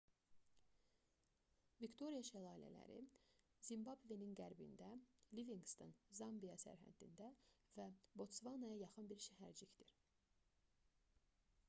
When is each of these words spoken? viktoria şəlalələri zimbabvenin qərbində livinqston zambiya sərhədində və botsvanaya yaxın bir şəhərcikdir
viktoria 1.81 2.21
şəlalələri 2.29 3.01
zimbabvenin 3.67 4.31
qərbində 4.39 4.87
livinqston 5.39 5.93
zambiya 6.21 6.57
sərhədində 6.63 7.27
və 7.81 7.87
botsvanaya 8.23 8.79
yaxın 8.85 9.11
bir 9.13 9.21
şəhərcikdir 9.27 9.93